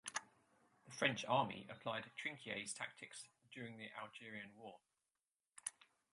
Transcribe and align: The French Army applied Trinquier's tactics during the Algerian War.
The 0.87 0.91
French 0.91 1.23
Army 1.27 1.67
applied 1.69 2.09
Trinquier's 2.17 2.73
tactics 2.73 3.27
during 3.51 3.77
the 3.77 3.91
Algerian 3.95 4.49
War. 4.57 4.79